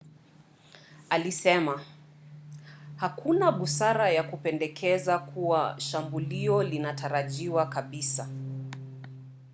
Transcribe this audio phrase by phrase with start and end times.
[1.09, 1.81] alisema
[2.97, 8.27] hakuna busara ya kupendekeza kuwa shambulio linatarajiwa kabisa